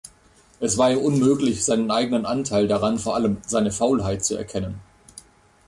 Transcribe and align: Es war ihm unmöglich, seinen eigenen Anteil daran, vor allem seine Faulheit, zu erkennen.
Es 0.59 0.79
war 0.79 0.91
ihm 0.91 0.97
unmöglich, 0.97 1.63
seinen 1.63 1.91
eigenen 1.91 2.25
Anteil 2.25 2.67
daran, 2.67 2.97
vor 2.97 3.13
allem 3.13 3.37
seine 3.45 3.69
Faulheit, 3.71 4.25
zu 4.25 4.35
erkennen. 4.35 4.81